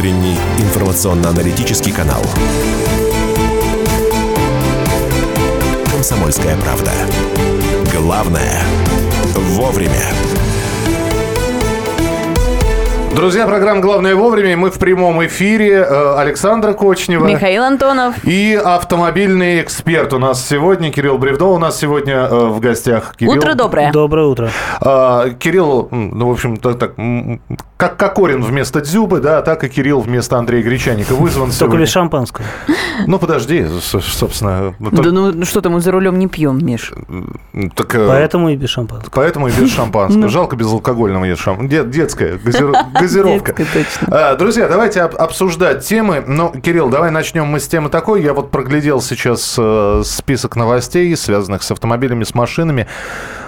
[0.00, 2.22] утренний информационно-аналитический канал.
[5.90, 6.90] «Комсомольская правда».
[7.92, 8.62] Главное–
[9.34, 10.06] вовремя.
[13.14, 14.56] Друзья, программа «Главное вовремя».
[14.56, 15.84] Мы в прямом эфире.
[15.86, 17.26] Э, Александра Кочнева.
[17.26, 18.14] Михаил Антонов.
[18.24, 20.90] И автомобильный эксперт у нас сегодня.
[20.92, 23.14] Кирилл Бревдо у нас сегодня э, в гостях.
[23.16, 23.32] Кирилл.
[23.36, 23.92] Утро доброе.
[23.92, 24.50] Доброе утро.
[24.80, 26.94] А, Кирилл, ну, в общем, так, так,
[27.76, 31.80] как Кокорин вместо Дзюбы, да, так и Кирилл вместо Андрея Гречаника вызван Только сегодня.
[31.80, 32.44] без шампанского.
[33.06, 34.74] Ну, подожди, собственно.
[34.78, 36.92] ну, Да ну ну что там, мы за рулем не пьем, Миш.
[37.74, 39.10] так, э, Поэтому и без шампанского.
[39.12, 40.28] Поэтому и без шампанского.
[40.28, 41.84] Жалко безалкогольного есть шампанского.
[41.84, 43.52] детская газиро- газировка.
[43.52, 44.08] Детская, точно.
[44.10, 46.22] А, Друзья, давайте об- обсуждать темы.
[46.26, 48.22] Ну, Кирилл, давай начнем мы с темы такой.
[48.22, 52.86] Я вот проглядел сейчас э, список новостей, связанных с автомобилями, с машинами.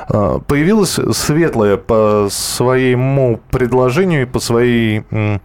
[0.09, 5.39] Э, Появилась светлая по своему предложению и по своей э,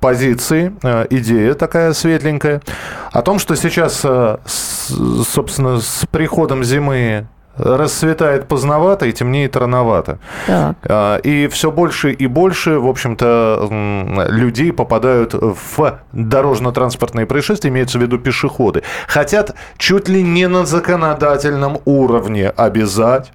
[0.00, 0.72] позиции
[1.10, 2.60] идея такая светленькая
[3.12, 4.04] о том, что сейчас,
[4.86, 7.26] собственно, с приходом зимы
[7.62, 10.18] расцветает поздновато и темнеет рановато.
[10.46, 10.76] Так.
[10.84, 13.68] А, И все больше и больше, в общем-то,
[14.30, 18.82] людей попадают в дорожно-транспортные происшествия, имеется в виду пешеходы.
[19.06, 23.32] Хотят чуть ли не на законодательном уровне обязать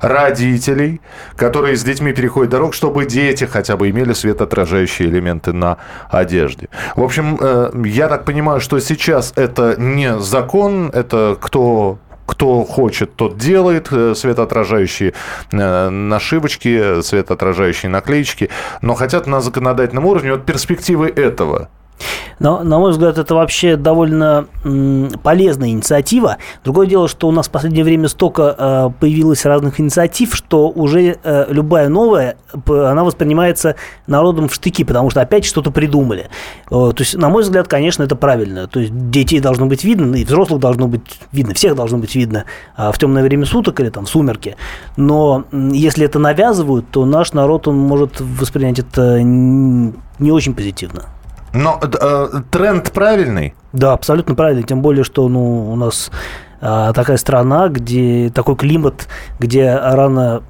[0.00, 1.00] родителей,
[1.36, 5.76] которые с детьми переходят дорог, чтобы дети хотя бы имели светоотражающие элементы на
[6.10, 6.68] одежде.
[6.94, 13.14] В общем, э, я так понимаю, что сейчас это не закон, это кто кто хочет,
[13.16, 15.14] тот делает э, светоотражающие
[15.52, 18.50] э, нашивочки, светоотражающие наклеечки,
[18.82, 20.32] но хотят на законодательном уровне.
[20.32, 21.68] Вот перспективы этого.
[22.38, 24.46] Но, на мой взгляд, это вообще довольно
[25.22, 26.36] полезная инициатива.
[26.64, 31.16] Другое дело, что у нас в последнее время столько э, появилось разных инициатив, что уже
[31.22, 32.36] э, любая новая,
[32.66, 36.28] она воспринимается народом в штыки, потому что опять что-то придумали.
[36.66, 38.66] Э, то есть, на мой взгляд, конечно, это правильно.
[38.66, 42.44] То есть, детей должно быть видно, и взрослых должно быть видно, всех должно быть видно
[42.76, 44.56] а, в темное время суток или там в сумерки.
[44.96, 51.04] Но м, если это навязывают, то наш народ, он может воспринять это не очень позитивно.
[51.56, 53.54] Но э, тренд правильный.
[53.72, 54.62] Да, абсолютно правильно.
[54.62, 56.10] Тем более, что ну, у нас
[56.60, 59.08] а, такая страна, где такой климат,
[59.38, 60.42] где рано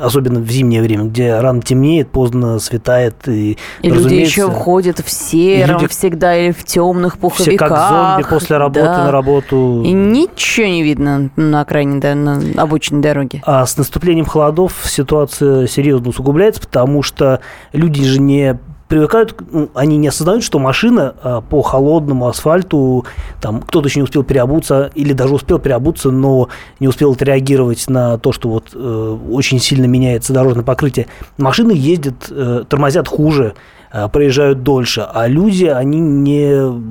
[0.00, 3.28] особенно в зимнее время, где рано темнеет, поздно светает.
[3.28, 7.68] И, И люди еще ходят в сером люди- всегда или в темных все пуховиках.
[7.68, 9.04] как зомби после работы да.
[9.04, 9.82] на работу.
[9.84, 13.42] И ничего не видно на окраине, да, на обочине дороги.
[13.44, 17.40] А с наступлением холодов ситуация серьезно усугубляется, потому что
[17.72, 18.58] люди же не
[18.90, 23.06] привыкают, ну, они не осознают, что машина а, по холодному асфальту,
[23.40, 26.48] там кто-то еще не успел переобуться или даже успел переобуться, но
[26.80, 31.06] не успел отреагировать на то, что вот э, очень сильно меняется дорожное покрытие.
[31.38, 33.54] Машины ездят, э, тормозят хуже,
[33.92, 36.82] э, проезжают дольше, а люди, они не,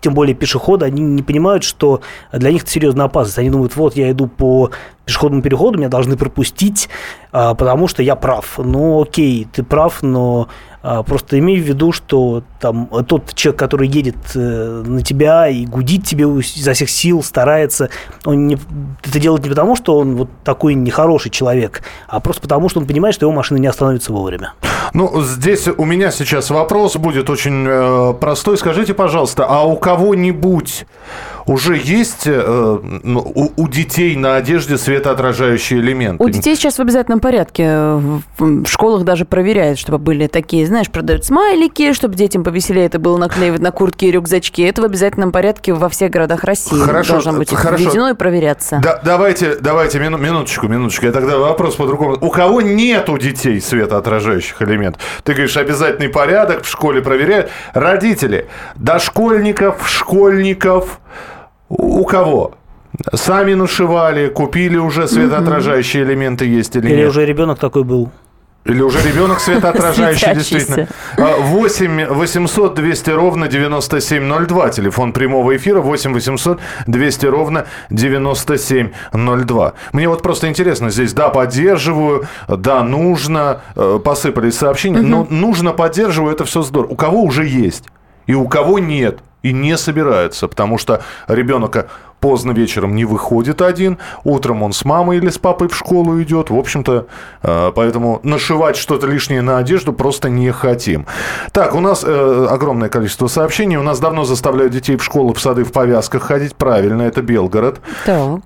[0.00, 2.00] тем более пешеходы, они не понимают, что
[2.32, 3.40] для них это серьезная опасность.
[3.40, 4.70] Они думают, вот я иду по
[5.04, 6.88] пешеходному переходу, меня должны пропустить,
[7.32, 8.58] а, потому что я прав.
[8.58, 10.46] Ну, окей, ты прав, но
[10.82, 16.06] просто имей в виду, что там тот человек, который едет э, на тебя и гудит
[16.06, 17.90] тебе изо всех сил, старается,
[18.24, 18.58] он не,
[19.04, 22.86] это делает не потому, что он вот такой нехороший человек, а просто потому, что он
[22.86, 24.54] понимает, что его машина не остановится вовремя.
[24.94, 28.56] Ну, здесь у меня сейчас вопрос будет очень э, простой.
[28.58, 30.86] Скажите, пожалуйста, а у кого-нибудь
[31.46, 36.22] уже есть э, у, у детей на одежде светоотражающие элементы?
[36.22, 37.64] У детей сейчас в обязательном порядке.
[37.74, 42.98] В в школах даже проверяют, чтобы были такие, знаешь, продают смайлики, чтобы детям повеселее это
[42.98, 44.62] было наклеивать на куртки и рюкзачки.
[44.62, 46.78] Это в обязательном порядке во всех городах России.
[46.78, 47.82] Хорошо, Должно быть хорошо.
[47.84, 48.80] введено и проверяться.
[48.82, 51.06] Да, давайте, давайте, мину- минуточку, минуточку.
[51.06, 52.16] Я тогда вопрос по-другому.
[52.20, 55.02] У кого нет у детей светоотражающих элементов?
[55.24, 57.50] Ты говоришь, обязательный порядок, в школе проверяют.
[57.74, 58.46] Родители,
[58.76, 61.00] дошкольников, школьников,
[61.70, 62.52] у кого?
[63.14, 67.08] Сами нашивали, купили уже светоотражающие элементы есть или, Или нет?
[67.08, 68.10] уже ребенок такой был.
[68.66, 70.86] Или уже ребенок светоотражающий, действительно.
[71.16, 74.68] А, 8 800 200 ровно 9702.
[74.70, 79.72] Телефон прямого эфира 8 800 200 ровно 9702.
[79.92, 86.32] Мне вот просто интересно здесь, да, поддерживаю, да, нужно, э, посыпались сообщения, но нужно, поддерживаю,
[86.34, 86.90] это все здорово.
[86.90, 87.84] У кого уже есть
[88.26, 91.88] и у кого нет, и не собираются, потому что ребенок
[92.20, 96.50] поздно вечером не выходит один, утром он с мамой или с папой в школу идет,
[96.50, 97.06] в общем-то,
[97.42, 101.06] э, поэтому нашивать что-то лишнее на одежду просто не хотим.
[101.52, 105.40] Так, у нас э, огромное количество сообщений, у нас давно заставляют детей в школу, в
[105.40, 107.80] сады в повязках ходить, правильно, это Белгород.
[108.04, 108.40] Так.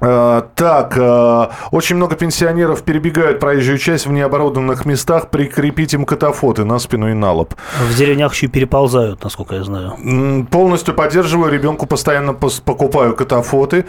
[0.00, 5.30] Э, Так, э, очень много пенсионеров перебегают проезжую часть в необорудованных местах.
[5.30, 7.54] Прикрепить им катафоты на спину и на лоб.
[7.90, 10.46] В деревнях еще и переползают, насколько я знаю.
[10.50, 11.52] Полностью поддерживаю.
[11.52, 13.84] Ребенку постоянно пос- покупаю катафоты.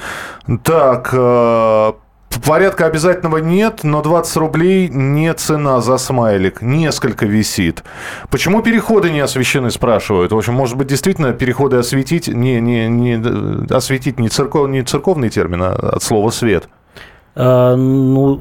[0.63, 1.93] Так, э,
[2.39, 6.61] порядка обязательного нет, но 20 рублей не цена за смайлик.
[6.61, 7.83] Несколько висит.
[8.29, 10.31] Почему переходы не освещены, спрашивают.
[10.31, 14.83] В общем, может быть, действительно переходы осветить, не, не, не э, осветить не, церков, не
[14.83, 16.69] церковный термин, а от слова свет.
[17.35, 18.39] А, ну,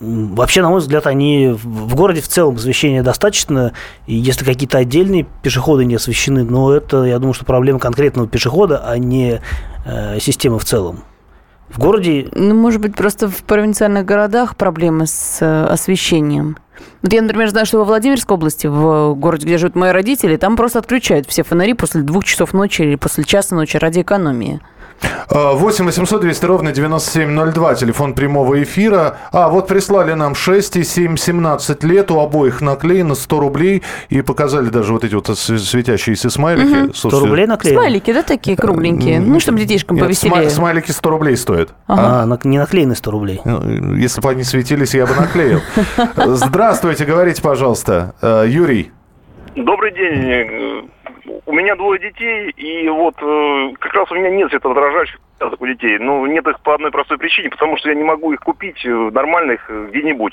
[0.00, 3.72] вообще, на мой взгляд, они в городе в целом освещения достаточно.
[4.06, 8.82] И если какие-то отдельные пешеходы не освещены, но это, я думаю, что проблема конкретного пешехода,
[8.84, 9.40] а не
[9.84, 11.04] э, системы в целом.
[11.72, 16.58] В городе Ну, может быть, просто в провинциальных городах проблемы с э, освещением.
[17.00, 20.56] Вот я, например, знаю, что во Владимирской области, в городе, где живут мои родители, там
[20.56, 24.60] просто отключают все фонари после двух часов ночи или после часа ночи ради экономии.
[25.28, 29.16] 8 800 200 ровно 9702, телефон прямого эфира.
[29.32, 34.22] А, вот прислали нам 6 и 7, 17 лет, у обоих наклеено 100 рублей, и
[34.22, 36.94] показали даже вот эти вот светящиеся смайлики.
[36.96, 37.80] 100 рублей наклеено?
[37.80, 39.20] Смайлики, да, такие кругленькие?
[39.20, 40.48] Ну, чтобы детишкам Нет, повеселее.
[40.48, 41.70] сма- смайлики 100 рублей стоят.
[41.88, 43.40] А, нак- не наклеены 100 рублей.
[43.44, 45.60] Ну, Если бы они светились, я бы наклеил.
[46.16, 48.14] Здравствуйте, говорите, пожалуйста.
[48.20, 48.92] Э, Юрий.
[49.54, 50.90] Добрый день.
[51.44, 55.20] У меня двое детей, и вот э, как раз у меня нет светоотражающих
[55.58, 55.98] у детей.
[55.98, 58.88] Ну, нет их по одной простой причине, потому что я не могу их купить э,
[58.88, 60.32] нормальных э, где-нибудь.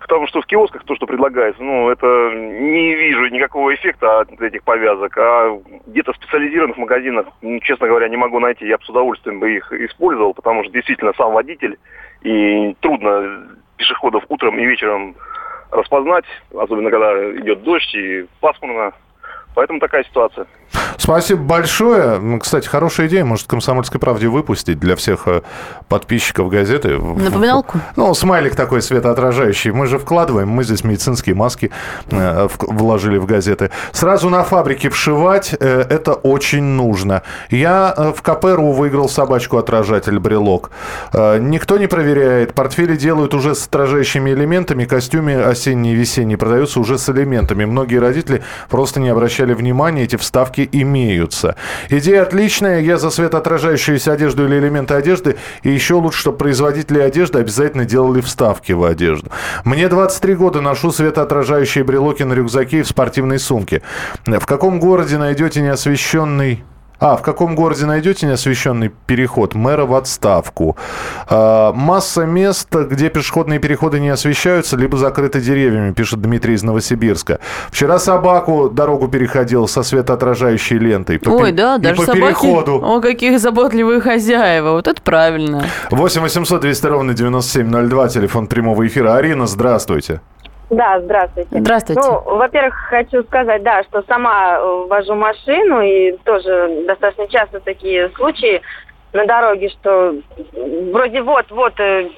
[0.00, 4.62] Потому что в киосках то, что предлагается, ну, это не вижу никакого эффекта от этих
[4.64, 5.16] повязок.
[5.16, 8.66] А где-то в специализированных магазинах, ну, честно говоря, не могу найти.
[8.66, 11.78] Я бы с удовольствием бы их использовал, потому что действительно сам водитель,
[12.20, 15.14] и трудно пешеходов утром и вечером
[15.72, 16.24] распознать,
[16.56, 18.92] особенно когда идет дождь и пасмурно.
[19.54, 20.46] Поэтому такая ситуация.
[20.96, 22.16] Спасибо большое.
[22.16, 23.24] М, Кстати, хорошая идея.
[23.24, 25.42] Может, «Комсомольской правде» выпустить для всех э,
[25.88, 26.96] подписчиков газеты.
[26.98, 27.78] Напоминалку?
[27.96, 29.72] Ну, смайлик такой светоотражающий.
[29.72, 30.48] Мы же вкладываем.
[30.48, 31.70] Мы здесь медицинские маски
[32.10, 33.70] э, вложили в газеты.
[33.92, 37.22] Сразу на фабрике вшивать э, это очень нужно.
[37.50, 40.70] Я в КПРУ выиграл собачку-отражатель брелок.
[41.12, 42.54] Никто не проверяет.
[42.54, 44.84] Портфели делают уже с отражающими элементами.
[44.84, 47.64] Костюмы осенние и весенние продаются уже с элементами.
[47.64, 49.08] Многие родители просто не
[49.42, 50.04] обращали внимания.
[50.04, 51.56] Эти вставки имеются.
[51.88, 52.80] Идея отличная.
[52.80, 55.36] Я за светоотражающуюся одежду или элементы одежды.
[55.62, 59.30] И еще лучше, чтобы производители одежды обязательно делали вставки в одежду.
[59.64, 63.82] Мне 23 года, ношу светоотражающие брелоки на рюкзаке и в спортивной сумке.
[64.26, 66.64] В каком городе найдете неосвещенный...
[67.02, 69.54] А, в каком городе найдете неосвещенный переход?
[69.56, 70.76] Мэра в отставку.
[71.28, 77.40] А, масса мест, где пешеходные переходы не освещаются, либо закрыты деревьями, пишет Дмитрий из Новосибирска.
[77.70, 81.18] Вчера собаку дорогу переходил со светоотражающей лентой.
[81.18, 82.20] По Ой, пе- да, и даже по собаки.
[82.22, 82.76] переходу.
[82.80, 84.70] О, каких заботливые хозяева.
[84.70, 85.64] Вот это правильно.
[85.90, 89.16] 8 800 200 ровно 9702, телефон прямого эфира.
[89.16, 90.20] Арина, здравствуйте.
[90.70, 91.48] Да, здравствуйте.
[91.50, 92.00] Здравствуйте.
[92.02, 98.08] Ну, во-первых, хочу сказать, да, что сама э, вожу машину, и тоже достаточно часто такие
[98.16, 98.62] случаи
[99.12, 100.14] на дороге, что
[100.92, 102.08] вроде вот-вот э,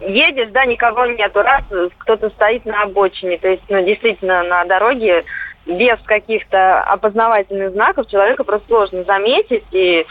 [0.00, 1.62] едешь, да, никого нету, раз
[1.98, 5.24] кто-то стоит на обочине, то есть, ну, действительно, на дороге
[5.66, 10.06] без каких-то опознавательных знаков человека просто сложно заметить, и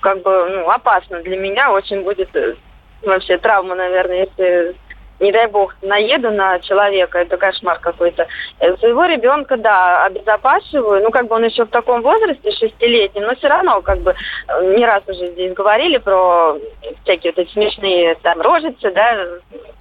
[0.00, 2.54] как бы, ну, опасно для меня очень будет э,
[3.02, 4.74] вообще травма, наверное, если
[5.20, 8.26] не дай бог, наеду на человека, это кошмар какой-то.
[8.60, 13.34] Э, Своего ребенка, да, обезопасиваю, ну, как бы он еще в таком возрасте, шестилетнем, но
[13.34, 14.14] все равно, как бы,
[14.48, 16.56] э, не раз уже здесь говорили про
[17.02, 19.26] всякие вот эти смешные там рожицы, да,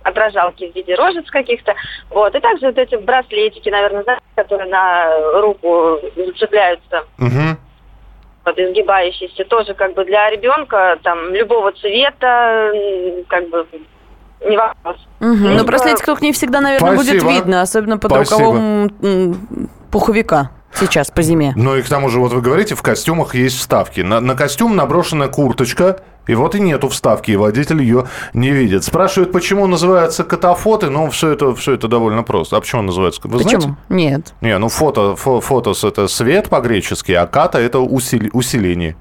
[0.03, 1.75] отражалки в виде рожиц каких-то,
[2.09, 7.57] вот, и также вот эти браслетики, наверное, знаете, которые на руку зацепляются Мгм.
[8.45, 12.71] вот, изгибающиеся, тоже как бы для ребенка там любого цвета,
[13.27, 13.67] как бы
[14.45, 14.97] не вопрос.
[15.19, 15.43] Мгм.
[15.43, 17.31] Ну, Но браслетик только не всегда, наверное, будет Спасибо.
[17.31, 18.39] видно, особенно под Спасибо.
[18.39, 19.37] рукавом
[19.91, 21.53] пуховика сейчас по зиме.
[21.55, 24.01] Ну и к тому же, вот вы говорите, в костюмах есть вставки.
[24.01, 28.83] На, на костюм наброшена курточка, и вот и нету вставки, и водитель ее не видит.
[28.83, 32.57] Спрашивают, почему называются катафоты, ну, все это, все это довольно просто.
[32.57, 33.21] А почему называется?
[33.23, 33.61] Вы Почему?
[33.61, 33.77] знаете?
[33.89, 34.33] Нет.
[34.41, 38.97] Не, ну фото, фо- фотос это свет по-гречески, а ката это усили- усиление.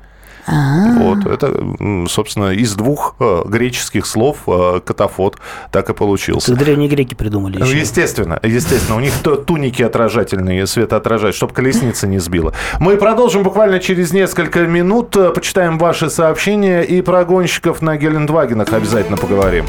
[0.47, 5.39] Вот, это, собственно, из двух э, греческих слов э, катафот
[5.73, 6.53] так и получился.
[6.53, 7.79] Это древние греки придумали Ну, еще.
[7.81, 8.97] естественно, естественно.
[8.97, 12.53] У них то- туники отражательные, светоотражают, чтобы колесница не сбила.
[12.79, 15.17] Мы продолжим буквально через несколько минут.
[15.17, 19.67] Э, Почитаем ваши сообщения и про гонщиков на Гелендвагенах обязательно поговорим.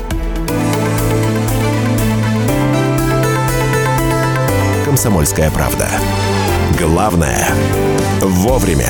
[4.86, 5.88] «Комсомольская правда».
[6.79, 7.48] Главное–
[8.22, 8.89] вовремя.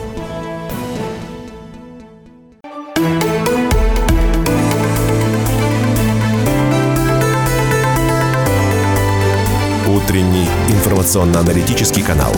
[10.03, 12.33] Утренний информационно-аналитический канал.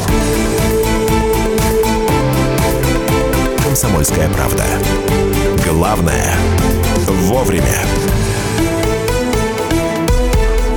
[3.63, 4.63] «Комсомольская правда».
[5.65, 6.35] Главное–
[7.07, 7.79] вовремя.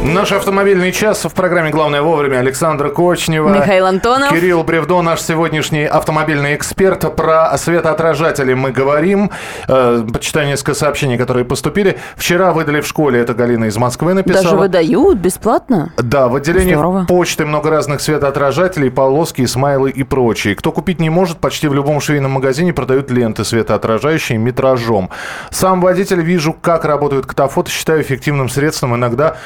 [0.07, 3.49] Наш автомобильный час в программе «Главное вовремя» Александра Кочнева.
[3.49, 4.31] Михаил Антонов.
[4.31, 7.17] Кирилл Бревдо, наш сегодняшний автомобильный эксперт.
[7.17, 9.33] Про светоотражатели мы говорим.
[9.67, 11.99] Э, почитаю несколько сообщений, которые поступили.
[12.15, 14.45] Вчера выдали в школе, это Галина из Москвы написала.
[14.45, 15.93] Даже выдают бесплатно?
[15.97, 17.07] Да, в отделении Здорово.
[17.09, 20.55] почты много разных светоотражателей, полоски, смайлы и прочие.
[20.55, 25.11] Кто купить не может, почти в любом швейном магазине продают ленты светоотражающие метражом.
[25.51, 28.95] Сам водитель вижу, как работают катафоты, считаю эффективным средством.
[28.95, 29.37] Иногда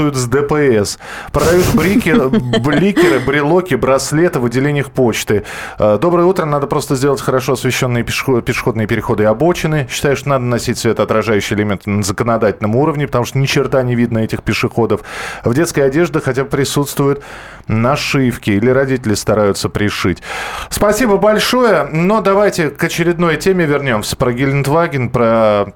[0.00, 0.98] путают с ДПС.
[1.32, 2.14] Продают брики,
[2.60, 5.44] бликеры, брелоки, браслеты в отделениях почты.
[5.78, 6.46] Э, Доброе утро.
[6.46, 9.86] Надо просто сделать хорошо освещенные пешеход- пешеходные переходы и обочины.
[9.90, 14.18] Считаю, что надо носить светоотражающие элементы на законодательном уровне, потому что ни черта не видно
[14.18, 15.02] этих пешеходов.
[15.44, 17.22] В детской одежде хотя бы присутствуют
[17.68, 20.22] нашивки или родители стараются пришить.
[20.70, 21.84] Спасибо большое.
[21.92, 24.16] Но давайте к очередной теме вернемся.
[24.16, 25.66] Про Гелендваген, про,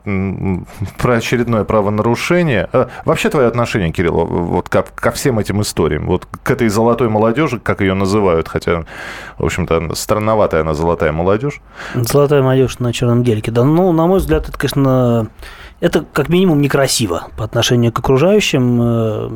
[0.99, 2.69] про очередное правонарушение.
[2.73, 7.09] Э, Вообще твое отношение, Кирилл, вот ко, ко всем этим историям, вот к этой золотой
[7.09, 8.85] молодежи, как ее называют, хотя,
[9.38, 11.61] в общем-то, странноватая она золотая молодежь.
[11.94, 13.50] Золотая молодежь на черном гелике.
[13.50, 15.28] Да, ну, на мой взгляд, это, конечно,
[15.80, 18.80] это как минимум некрасиво по отношению к окружающим.
[18.80, 19.30] Э,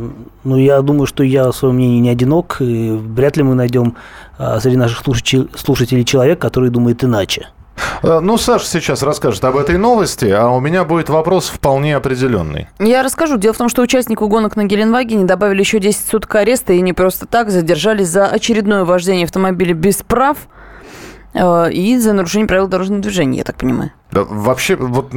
[0.45, 3.97] Ну, я думаю, что я в своем мнении не одинок, и вряд ли мы найдем
[4.39, 7.49] а, среди наших слушателей, человек, который думает иначе.
[8.03, 12.69] Э, Ну, Саша сейчас расскажет об этой новости, а у меня будет вопрос вполне определенный.
[12.79, 13.37] Я расскажу.
[13.37, 16.93] Дело в том, что участнику гонок на Геленвагене добавили еще 10 суток ареста и не
[16.93, 20.37] просто так задержались за очередное вождение автомобиля без прав
[21.35, 23.93] э, и за нарушение правил дорожного движения, я так понимаю.
[24.11, 25.11] Да, вообще, вот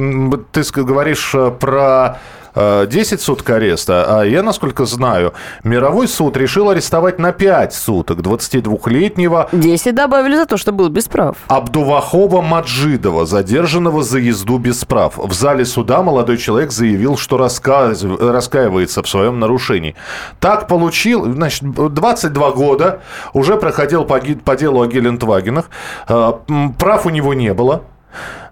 [0.52, 2.18] ты говоришь э, про
[2.54, 5.32] э, 10 суток ареста, а я, насколько знаю,
[5.64, 11.08] мировой суд решил арестовать на 5 суток 22-летнего 10 добавили за то, что был без
[11.08, 11.36] прав.
[11.48, 15.16] Абдувахова Маджидова, задержанного за езду без прав.
[15.16, 19.94] В зале суда молодой человек заявил, что расказ- раскаивается в своем нарушении.
[20.38, 23.00] Так получил, значит, 22 года,
[23.32, 25.70] уже проходил по, по делу о Гелендвагенах,
[26.08, 26.32] Э,
[26.78, 27.82] прав у него не было.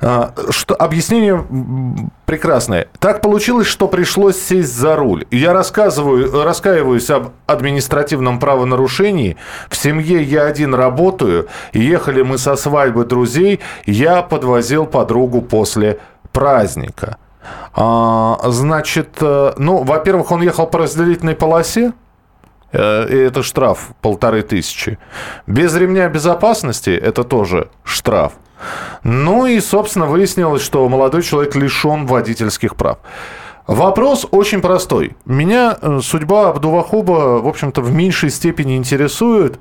[0.01, 1.45] А, Что, объяснение
[2.27, 2.89] прекрасное.
[2.99, 5.27] Так получилось, что пришлось сесть за руль.
[5.31, 9.37] Я рассказываю, раскаиваюсь об административном правонарушении.
[9.69, 11.49] В семье я один работаю.
[11.73, 13.61] Ехали мы со свадьбы друзей.
[13.85, 15.99] Я подвозил подругу после
[16.33, 17.17] праздника.
[17.75, 21.93] А, значит, э, ну, во-первых, он ехал по разделительной полосе.
[22.73, 24.99] Э, И это штраф полторы тысячи.
[25.47, 28.35] Без ремня безопасности это тоже штраф.
[29.03, 32.99] Ну и, собственно, выяснилось, что молодой человек лишен водительских прав.
[33.67, 35.17] Вопрос очень простой.
[35.25, 39.61] Меня э, судьба Абдувахуба, в общем-то, в меньшей степени интересует,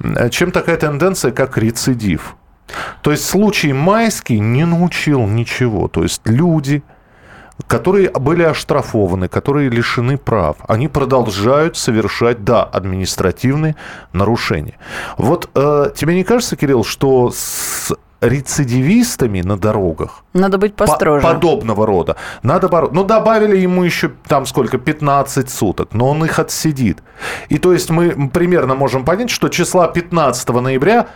[0.00, 2.36] э, чем такая тенденция, как рецидив.
[3.02, 5.88] То есть случай майский не научил ничего.
[5.88, 6.82] То есть люди,
[7.66, 13.76] которые были оштрафованы, которые лишены прав, они продолжают совершать, да, административные
[14.12, 14.78] нарушения.
[15.18, 21.26] Вот э, тебе не кажется, Кирилл, что с рецидивистами на дорогах Надо быть по- построже.
[21.26, 22.16] подобного рода.
[22.42, 22.94] Надо бороться.
[22.94, 27.02] Ну, добавили ему еще там сколько, 15 суток, но он их отсидит.
[27.50, 31.06] И то есть мы примерно можем понять, что числа 15 ноября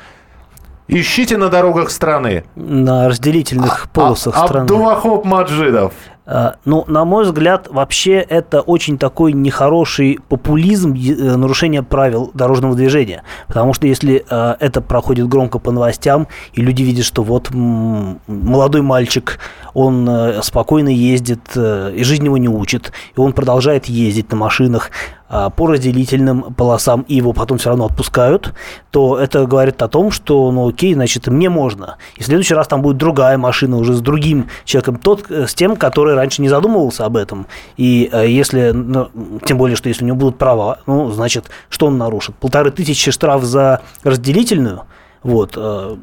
[0.88, 2.44] ищите на дорогах страны.
[2.56, 4.62] На разделительных полосах А- страны.
[4.64, 5.92] Абдувахоп Маджидов.
[6.26, 12.75] А, Ну, на мой взгляд, вообще это очень такой нехороший популизм э, нарушения правил дорожного
[12.75, 13.23] движения.
[13.47, 18.83] Потому что если э, это проходит громко по новостям, и люди видят, что вот молодой
[18.83, 19.38] мальчик,
[19.73, 24.37] он э, спокойно ездит, э, и жизнь его не учит, и он продолжает ездить на
[24.37, 24.90] машинах
[25.28, 28.54] по разделительным полосам, и его потом все равно отпускают,
[28.90, 31.97] то это говорит о том, что, ну окей, значит, мне можно.
[32.16, 35.54] И в следующий раз там будет другая машина уже с другим человеком, тот э, с
[35.54, 37.47] тем, который раньше не задумывался об этом.
[37.76, 39.09] И э, если, ну,
[39.45, 42.37] тем более, что если у него будут права, ну, значит, что он нарушит?
[42.37, 44.83] Полторы тысячи штраф за разделительную?
[45.23, 45.54] Вот.
[45.56, 45.97] э,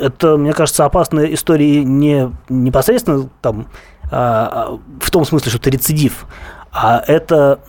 [0.00, 3.66] Это, мне кажется, опасная история не непосредственно там
[4.10, 6.26] а, в том смысле, что это рецидив,
[6.72, 7.60] а это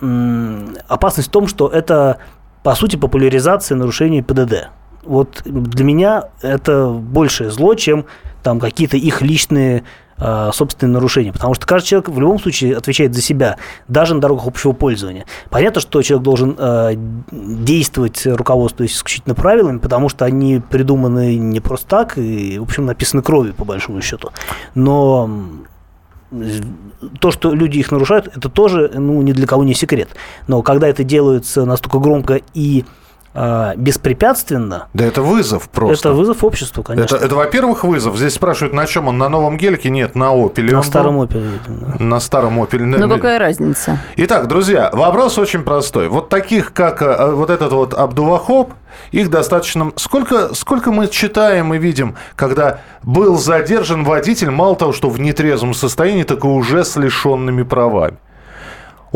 [0.88, 2.18] опасность в том, что это,
[2.62, 4.70] по сути, популяризация нарушений ПДД.
[5.04, 8.06] Вот для меня это большее зло, чем
[8.42, 9.84] там какие-то их личные
[10.16, 11.32] а, собственные нарушения.
[11.32, 13.56] Потому что каждый человек в любом случае отвечает за себя,
[13.88, 15.26] даже на дорогах общего пользования.
[15.50, 16.92] Понятно, что человек должен э,
[17.32, 23.22] действовать, руководствуясь исключительно правилами, потому что они придуманы не просто так и, в общем, написаны
[23.22, 24.30] кровью, по большому счету.
[24.76, 25.28] Но
[27.20, 30.08] то, что люди их нарушают, это тоже ну, ни для кого не секрет.
[30.48, 32.84] Но когда это делается настолько громко и
[33.76, 34.86] беспрепятственно.
[34.94, 36.08] Да это вызов просто.
[36.10, 37.16] Это вызов обществу, конечно.
[37.16, 38.16] Это, это во-первых, вызов.
[38.16, 39.90] Здесь спрашивают, на чем он, на новом гелике?
[39.90, 40.72] Нет, на Опеле.
[40.72, 41.48] На Он старом был- опеле.
[41.98, 42.84] На старом Опеле.
[42.86, 43.98] Ну какая разница?
[44.16, 46.08] Итак, друзья, вопрос очень простой.
[46.08, 48.72] Вот таких, как э, вот этот вот Абдувахоп,
[49.10, 49.90] их достаточно...
[49.96, 55.74] Сколько, сколько мы читаем и видим, когда был задержан водитель, мало того, что в нетрезвом
[55.74, 58.16] состоянии, так и уже с лишенными правами.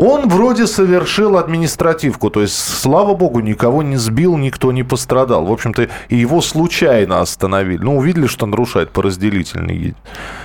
[0.01, 5.45] Он вроде совершил административку, то есть, слава богу, никого не сбил, никто не пострадал.
[5.45, 7.83] В общем-то, и его случайно остановили.
[7.83, 9.95] Ну, увидели, что нарушает по разделительной.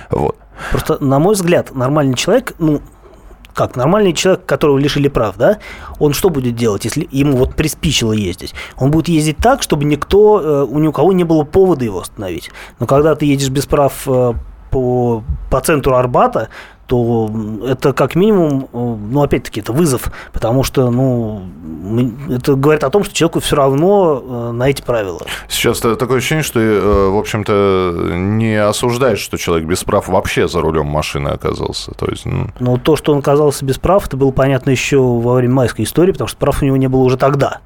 [0.09, 0.35] Вот.
[0.71, 2.81] Просто, на мой взгляд, нормальный человек, ну,
[3.53, 5.59] как, нормальный человек, которого лишили прав, да,
[5.99, 8.53] он что будет делать, если ему вот приспичило ездить?
[8.75, 12.01] Он будет ездить так, чтобы никто, э, у ни у кого не было повода его
[12.01, 12.51] остановить.
[12.79, 14.33] Но когда ты едешь без прав э,
[14.75, 16.49] по, по центру Арбата,
[16.85, 17.31] то
[17.65, 21.43] это как минимум, э, ну, опять-таки, это вызов, потому что, ну,
[22.29, 25.21] это говорит о том, что человеку все равно э, на эти правила.
[25.47, 30.49] Сейчас та- такое ощущение, что, э, в общем-то, не осуждаешь, что человек без прав вообще
[30.49, 31.91] за рулем машины оказался.
[31.91, 35.35] То есть, ну, Но то, что он оказался без прав, это было понятно еще во
[35.35, 37.61] время майской истории, потому что прав у него не было уже тогда.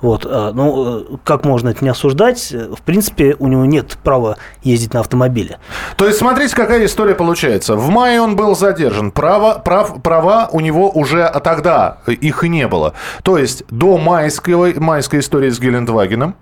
[0.00, 2.50] Вот, а, ну, э, как можно это не осуждать?
[2.52, 5.58] Э, В принципе, у него нет права ездить на автомобиле.
[5.96, 7.74] То есть, смотрите, какая история получается.
[7.74, 9.10] В мае он был задержан.
[9.10, 12.94] Право, прав, права у него уже а тогда их и не было.
[13.24, 16.36] То есть, до майской, майской истории с Гелендвагеном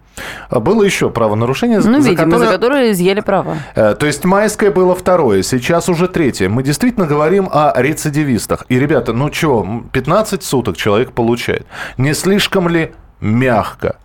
[0.51, 3.57] было еще правонарушение, Ну, за видимо, которое- за которые изъяли права.
[3.75, 6.49] Э, То есть майское было второе, сейчас уже третье.
[6.49, 8.64] Мы действительно говорим о рецидивистах.
[8.69, 11.66] И, ребята, ну что, 15 суток человек получает.
[11.99, 12.92] Не слишком ли
[13.27, 13.97] мягко?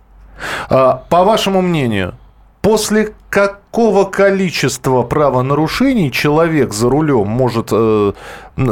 [0.68, 2.14] А, По вашему мнению,
[2.60, 8.12] после какого количества правонарушений человек за рулем может э,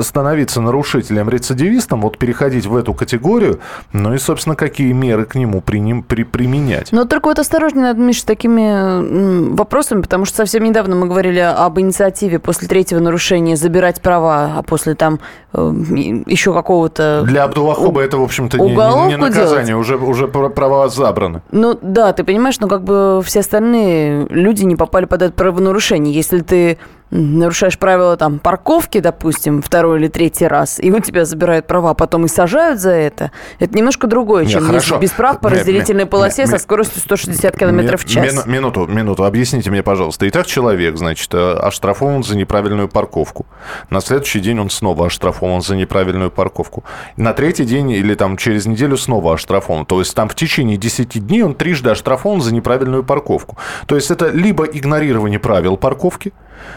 [0.02, 3.60] становиться нарушителем-рецидивистом, вот переходить в эту категорию,
[3.94, 6.92] ну и, собственно, какие меры к нему приним- при- применять?
[6.92, 11.38] Но только вот осторожнее надо, Миша, с такими вопросами, потому что совсем недавно мы говорили
[11.38, 15.20] об инициативе после третьего нарушения забирать права, а после там
[15.54, 17.22] э, и- еще какого-то...
[17.24, 21.40] Для Абдулахоба это, в общем-то, не, не- наказание, уже, уже пр- права забраны.
[21.50, 26.14] Ну да, ты понимаешь, но как бы все остальные люди не попали под это правонарушение.
[26.14, 26.78] Если ты
[27.10, 31.94] нарушаешь правила там парковки, допустим, второй или третий раз, и у тебя забирают права, а
[31.94, 34.94] потом и сажают за это, это немножко другое, чем хорошо.
[34.94, 38.24] если без прав по Ми- ми- разделительной полосе ми- со скоростью 160 км в час.
[38.34, 40.28] мину- минуту, минуту, объясните мне, пожалуйста.
[40.28, 43.46] Итак, человек, значит, э, оштрафован за неправильную парковку.
[43.90, 46.84] На следующий день он снова оштрафован за неправильную парковку.
[47.16, 49.84] На третий день или там через неделю снова оштрафован.
[49.84, 53.56] То есть там в течение 10 дней он трижды оштрафован за неправильную парковку.
[53.86, 56.32] То есть это либо игнорирование правил парковки.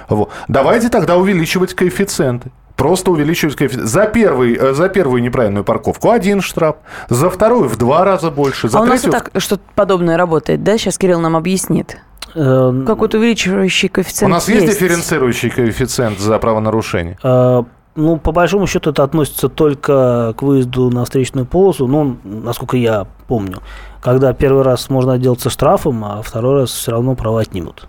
[0.10, 0.30] Вот.
[0.48, 2.52] Давайте тогда увеличивать коэффициенты.
[2.76, 3.88] Просто увеличивать коэффициент.
[3.88, 6.78] За, первый, э, за первую неправильную парковку один штраф,
[7.10, 9.12] за вторую в два раза больше, за а у нас третью...
[9.12, 10.78] так что-то подобное работает, да?
[10.78, 11.98] Сейчас Кирилл нам объяснит.
[12.36, 17.18] Э, Какой-то увеличивающий У коэффициент нас есть дифференцирующий коэффициент за правонарушение?
[17.24, 17.64] э,
[17.96, 23.06] Ну, по большому счету, это относится только к выезду на встречную полосу, ну, насколько я
[23.28, 23.60] помню.
[24.02, 27.88] Когда первый раз можно отделаться штрафом, а второй раз все равно права отнимут.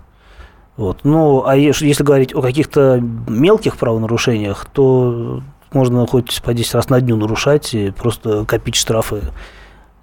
[0.77, 0.99] Вот.
[1.03, 6.99] Ну, а если говорить о каких-то мелких правонарушениях, то можно хоть по 10 раз на
[7.01, 9.21] дню нарушать и просто копить штрафы,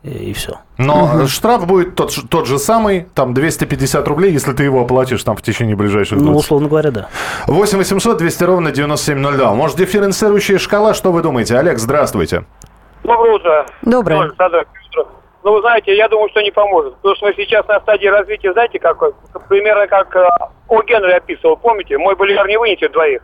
[0.02, 0.58] и, все.
[0.78, 5.36] Но штраф будет тот, тот же самый, там 250 рублей, если ты его оплатишь там
[5.36, 6.44] в течение ближайших Ну, 20.
[6.44, 7.08] условно говоря, да.
[7.46, 9.54] 8 800 200 ровно 9702.
[9.54, 11.56] Может, дифференцирующая шкала, что вы думаете?
[11.56, 12.44] Олег, здравствуйте.
[13.04, 13.66] Доброе утро.
[13.82, 14.26] Доброе.
[14.28, 14.64] Утро.
[15.44, 16.94] Ну, вы знаете, я думаю, что не поможет.
[16.96, 19.12] Потому что мы сейчас на стадии развития, знаете, какой?
[19.48, 20.26] Примерно как э,
[20.68, 20.82] О.
[20.82, 21.98] Генри описывал, помните?
[21.98, 23.22] Мой боливар не вынесет двоих.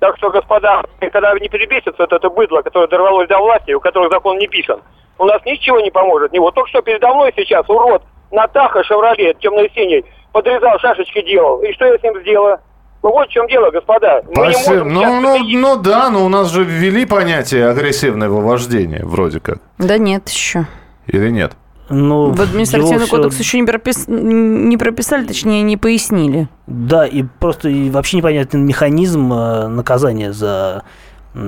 [0.00, 4.12] Так что, господа, когда не перебесится вот это быдло, которое дорвалось до власти, у которых
[4.12, 4.80] закон не писан,
[5.18, 6.32] у нас ничего не поможет.
[6.32, 11.60] Не вот только что передо мной сейчас урод на Таха Шевроле темно-синий подрезал, шашечки делал.
[11.62, 12.60] И что я с ним сделала?
[13.02, 14.22] Ну вот в чем дело, господа.
[14.36, 14.84] Мы не Спасибо.
[14.84, 15.60] можем Ну, сейчас ну, победить.
[15.60, 19.58] ну да, но у нас же ввели понятие агрессивного вождения, вроде как.
[19.78, 20.66] Да нет еще.
[21.08, 21.56] Или нет?
[21.90, 26.48] Ну, В административный его кодекс еще не, пропис- не прописали, точнее, не пояснили.
[26.66, 30.82] Да, и просто и вообще непонятен механизм э, наказания за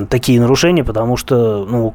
[0.08, 1.94] такие нарушения, потому что, ну,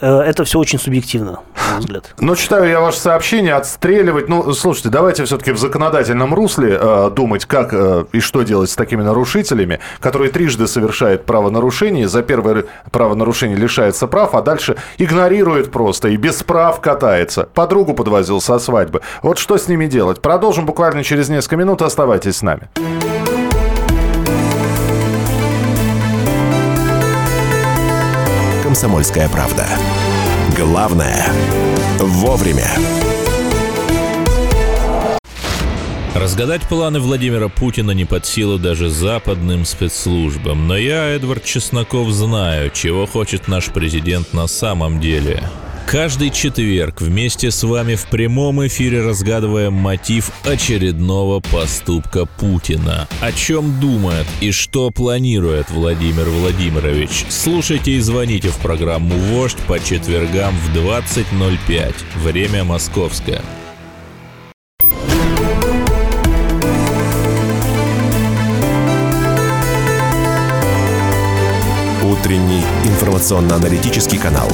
[0.00, 2.14] это все очень субъективно, на мой взгляд.
[2.20, 4.28] Ну, читаю я ваше сообщение, отстреливать.
[4.28, 8.76] Ну, слушайте, давайте все-таки в законодательном русле э, думать, как э, и что делать с
[8.76, 16.08] такими нарушителями, которые трижды совершают правонарушение, за первое правонарушение лишается прав, а дальше игнорирует просто
[16.08, 17.48] и без прав катается.
[17.54, 19.02] Подругу подвозил со свадьбы.
[19.22, 20.20] Вот что с ними делать?
[20.20, 21.82] Продолжим буквально через несколько минут.
[21.82, 22.68] Оставайтесь с нами.
[28.72, 29.66] «Комсомольская правда».
[30.56, 31.30] Главное–
[31.98, 32.70] вовремя.
[36.14, 40.68] Разгадать планы Владимира Путина не под силу даже западным спецслужбам.
[40.68, 45.42] Но я, Эдвард Чесноков, знаю, чего хочет наш президент на самом деле.
[45.86, 53.06] Каждый четверг вместе с вами в прямом эфире разгадываем мотив очередного поступка Путина.
[53.20, 57.26] О чем думает и что планирует Владимир Владимирович.
[57.28, 61.94] Слушайте и звоните в программу «Вождь» по четвергам в 20.05.
[62.16, 63.42] Время московское.
[72.02, 74.48] Утренний информационно-аналитический канал.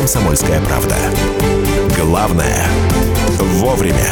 [0.00, 0.94] «Комсомольская правда».
[1.94, 2.64] Главное–
[3.38, 4.08] вовремя.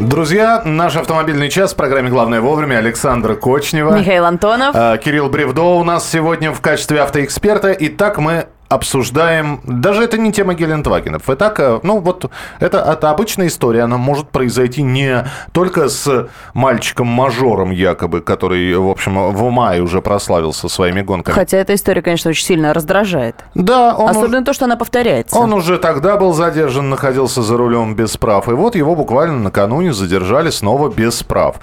[0.00, 3.96] Друзья, наш автомобильный час в программе «Главное вовремя» Александра Кочнева.
[3.96, 4.74] Михаил Антонов.
[4.74, 7.70] А, Кирилл Бревдо у нас сегодня в качестве автоэксперта.
[7.78, 9.60] Итак, мы обсуждаем...
[9.64, 11.22] Даже это не тема Гелендвагенов.
[11.28, 12.30] Итак, э, ну вот
[12.60, 13.82] это, это обычная история.
[13.82, 20.68] Она может произойти не только с мальчиком-мажором якобы, который, в общем, в мае уже прославился
[20.68, 21.34] своими гонками.
[21.34, 23.36] Хотя эта история, конечно, очень сильно раздражает.
[23.54, 25.38] Да, он, Особенно то, что она повторяется.
[25.38, 28.48] он уже тогда был задержан, находился за рулем без прав.
[28.48, 31.56] И вот его буквально накануне задержали снова без прав.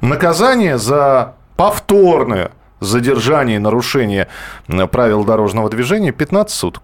[0.00, 2.50] Наказание за повторное
[2.84, 4.28] задержание и нарушение
[4.90, 6.82] правил дорожного движения 15 суток.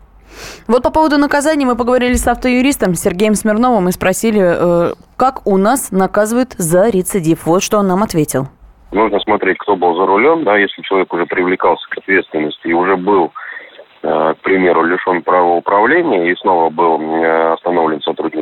[0.66, 5.56] Вот по поводу наказаний мы поговорили с автоюристом Сергеем Смирновым и спросили, э, как у
[5.56, 7.46] нас наказывают за рецидив.
[7.46, 8.48] Вот что он нам ответил.
[8.92, 12.96] Нужно смотреть, кто был за рулем, да, если человек уже привлекался к ответственности и уже
[12.96, 13.32] был,
[14.02, 18.00] э, к примеру, лишен права управления и снова был э, остановлен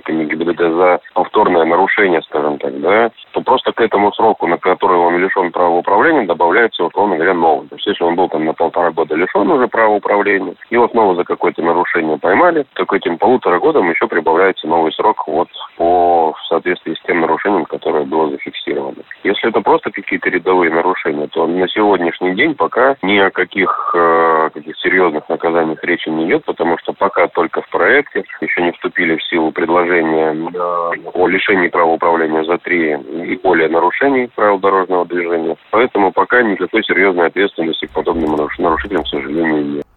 [0.09, 4.97] сотрудниками ГИБДД за повторное нарушение, скажем так, да, то просто к этому сроку, на который
[4.97, 7.69] он лишен права управления, добавляется, условно говоря, новый.
[7.69, 11.15] То есть, если он был там на полтора года лишен уже права управления, его снова
[11.15, 16.33] за какое-то нарушение поймали, то к этим полутора годам еще прибавляется новый срок вот по
[16.33, 19.03] в соответствии с тем нарушением, которое было зафиксировано.
[19.25, 24.51] Если это просто какие-то рядовые нарушения, то на сегодняшний день пока ни о каких, э,
[24.53, 29.17] каких серьезных наказаниях речи не идет, потому что пока только в проекте еще не вступили
[29.17, 35.05] в силу предложения э, о лишении права управления за три и более нарушений правил дорожного
[35.07, 35.57] движения.
[35.71, 39.88] Поэтому пока никакой серьезной ответственности к подобным наруш- нарушителям, к сожалению, нет.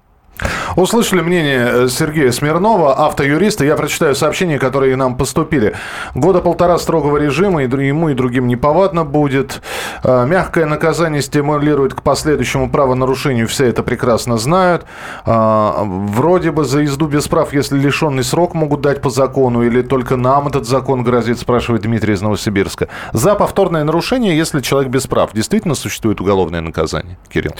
[0.76, 3.66] Услышали мнение э, Сергея Смирнова, автоюриста.
[3.66, 5.76] Я прочитаю сообщения, которые нам поступили.
[6.16, 9.62] Года полтора строгого режима, и ему и другим неповадно будет.
[10.04, 13.48] Э, Мягкое наказание стимулирует к последующему правонарушению.
[13.48, 14.86] Все это прекрасно знают.
[15.26, 19.82] А, Вроде бы за езду без прав, если лишенный срок могут дать по закону, или
[19.82, 22.88] только нам этот закон грозит, спрашивает Дмитрий из Новосибирска.
[23.14, 27.54] За повторное нарушение, если человек без прав, действительно существует уголовное наказание, Кирилл?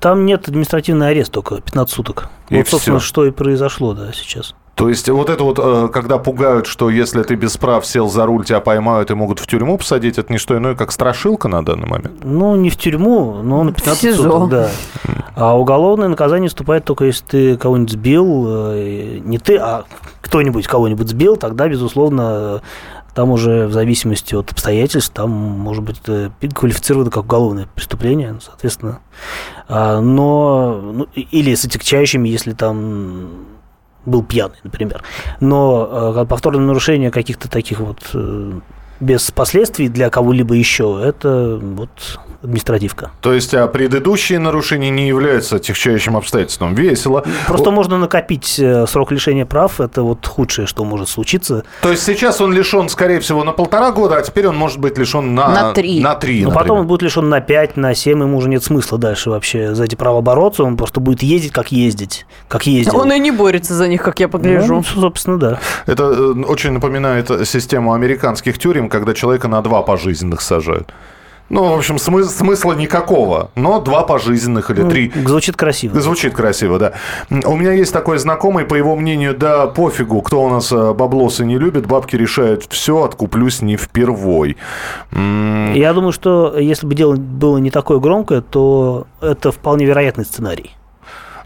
[0.00, 2.28] Там нет административный арест только 15 суток.
[2.48, 3.06] И вот, собственно, всё.
[3.06, 4.54] что и произошло, да, сейчас.
[4.74, 8.24] То есть вот это вот, э, когда пугают, что если ты без прав сел за
[8.24, 11.64] руль, тебя поймают и могут в тюрьму посадить, это не что иное, как страшилка на
[11.64, 12.24] данный момент.
[12.24, 14.22] Ну, не в тюрьму, но на 15 СИЗО.
[14.22, 14.70] суток, да.
[15.36, 19.84] А уголовное наказание вступает только если ты кого-нибудь сбил, э, не ты, а
[20.22, 22.62] кто-нибудь кого-нибудь сбил, тогда, безусловно,
[23.14, 26.00] там уже в зависимости от обстоятельств, там может быть
[26.54, 29.00] квалифицировано как уголовное преступление, соответственно.
[29.68, 33.46] А, Но, ну, или с отягчающими, если там
[34.04, 35.02] был пьяный, например.
[35.40, 38.60] Но э, повторное нарушение каких-то таких вот э,
[39.00, 43.10] без последствий для кого-либо еще, это вот административка.
[43.20, 46.74] То есть а предыдущие нарушения не являются отягчающим обстоятельством.
[46.74, 47.24] Весело.
[47.46, 51.64] Просто О, можно накопить э, срок лишения прав, это вот худшее, что может случиться.
[51.82, 54.98] То есть сейчас он лишен, скорее всего, на полтора года, а теперь он может быть
[54.98, 56.00] лишен на, На три.
[56.00, 56.62] На три Но например.
[56.62, 59.84] потом он будет лишен на 5, на 7, ему уже нет смысла дальше вообще за
[59.84, 62.96] эти права бороться, он просто будет ездить, как ездить, как ездил.
[62.98, 64.74] Он и не борется за них, как я погляжу.
[64.74, 65.60] Ну, собственно, да.
[65.86, 70.92] Это э, очень напоминает систему американских тюрем, когда человека на два пожизненных сажают.
[71.48, 73.50] Ну, в общем, смы- смысла никакого.
[73.56, 75.12] Но два пожизненных или Ну, три.
[75.26, 76.00] Звучит красиво.
[76.00, 76.92] Звучит красиво, да.
[77.30, 81.44] У меня есть такой знакомый, по его мнению, да пофигу, кто у нас э, баблосы
[81.44, 84.56] не любит, бабки решают все, откуплюсь не впервой.
[85.12, 90.74] Я думаю, что если бы дело было не такое громкое, то это вполне вероятный сценарий.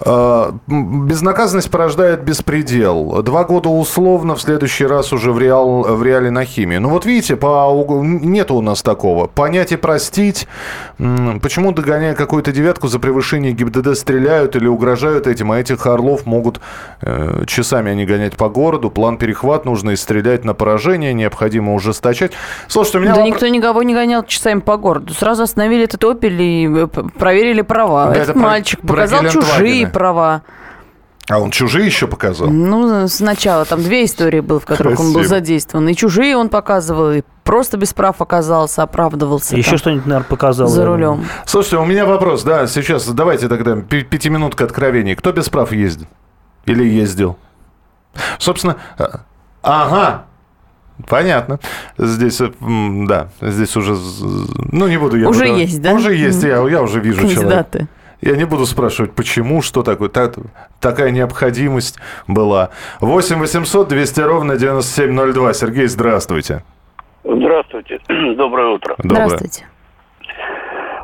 [0.05, 3.23] Э, Безнаказанность порождает беспредел.
[3.23, 6.77] Два года условно, в следующий раз уже в, реал, в реале на химии.
[6.77, 9.27] Ну вот видите, по, нет у нас такого.
[9.27, 10.47] Понять и простить.
[10.99, 16.61] Почему, догоняя какую-то девятку за превышение ГИБДД, стреляют или угрожают этим, а этих орлов могут
[17.03, 18.91] э, часами они гонять по городу.
[18.91, 22.33] План перехват нужно и стрелять на поражение, необходимо ужесточать.
[22.69, 23.15] Слушайте, у меня...
[23.15, 25.15] Да вопрос- никто никого не гонял часами по городу.
[25.15, 26.87] Сразу остановили этот «Опель» и э,
[27.19, 28.07] проверили права.
[28.07, 30.43] Да, этот это мальчик про показал чужие права.
[31.29, 32.49] А он чужие еще показал?
[32.49, 35.35] Ну, сначала там две истории было, в которых он был Красиво.
[35.35, 35.89] задействован.
[35.89, 39.57] И чужие он показывал, и просто без прав оказался, оправдывался.
[39.57, 40.69] Еще что-нибудь, наверное, показал.
[40.69, 41.25] за рулем.
[41.45, 45.17] Слушайте, у меня вопрос, да, сейчас давайте тогда пятиминутка откровений.
[45.17, 46.07] Кто без прав ездит?
[46.65, 47.37] Или ездил?
[48.39, 49.05] Собственно, э,
[49.63, 50.27] ага,
[51.09, 51.59] понятно.
[51.99, 53.97] Здесь, э, да, здесь уже,
[54.71, 55.29] ну не буду я...
[55.29, 55.93] Уже есть, да?
[55.93, 57.89] Уже есть, я, я уже вижу человека.
[58.27, 60.09] Я не буду спрашивать, почему, что такое.
[60.09, 60.35] Так-
[60.81, 62.71] такая необходимость была.
[62.99, 65.55] 8 800 200 ровно 9702.
[65.55, 66.65] Сергей, здравствуйте.
[67.23, 68.97] Здравствуйте, доброе утро.
[68.99, 69.27] Доброе.
[69.29, 69.69] Здравствуйте.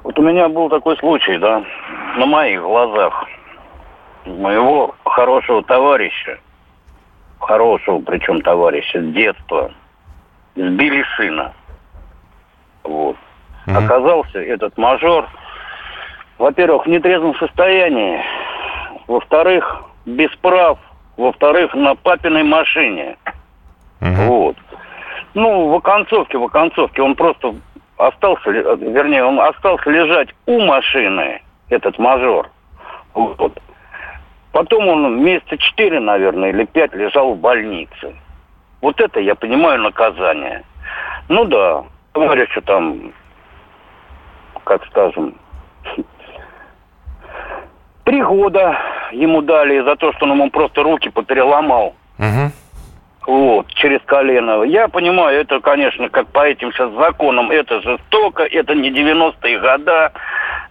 [0.02, 1.62] Вот у меня был такой случай, да,
[2.18, 3.24] на моих глазах
[4.26, 6.40] моего хорошего товарища,
[7.38, 9.70] хорошего причем товарища с детства,
[10.56, 11.52] сбили сына.
[12.82, 13.16] Вот.
[13.66, 15.28] Оказался этот мажор,
[16.42, 18.20] во-первых, в нетрезвом состоянии,
[19.06, 20.76] во-вторых, без прав,
[21.16, 23.16] во-вторых, на папиной машине.
[24.00, 24.56] Вот.
[25.34, 27.54] Ну, в оконцовке, в оконцовке он просто
[27.96, 32.50] остался, вернее, он остался лежать у машины, этот мажор.
[33.14, 33.56] Вот.
[34.50, 38.16] Потом он месяца четыре, наверное, или пять лежал в больнице.
[38.80, 40.64] Вот это я понимаю наказание.
[41.28, 43.12] Ну да, товарищу там,
[44.64, 45.36] как скажем,
[48.04, 48.78] три года
[49.12, 51.94] ему дали за то, что он ему просто руки попереломал.
[53.26, 54.64] Вот, через колено.
[54.64, 60.12] Я понимаю, это, конечно, как по этим сейчас законам, это жестоко, это не 90-е года.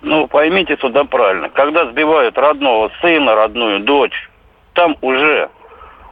[0.02, 1.50] Ну, поймите сюда правильно.
[1.50, 4.30] Когда сбивают родного сына, родную дочь,
[4.74, 5.50] там уже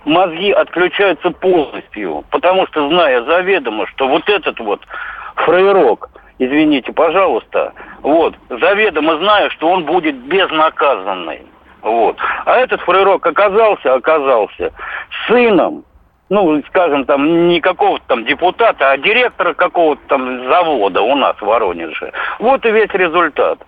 [0.05, 2.23] мозги отключаются полностью.
[2.29, 4.81] Потому что, зная заведомо, что вот этот вот
[5.35, 11.43] фрейрок, извините, пожалуйста, вот, заведомо знаю, что он будет безнаказанный.
[11.81, 12.17] Вот.
[12.45, 14.71] А этот фрейрок оказался, оказался
[15.27, 15.83] сыном
[16.29, 21.41] ну, скажем, там, не какого-то там депутата, а директора какого-то там завода у нас в
[21.41, 22.13] Воронеже.
[22.39, 23.59] Вот и весь результат.